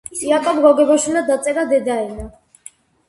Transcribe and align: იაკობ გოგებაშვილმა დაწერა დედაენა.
იაკობ 0.27 0.61
გოგებაშვილმა 0.63 1.23
დაწერა 1.27 1.67
დედაენა. 1.75 2.27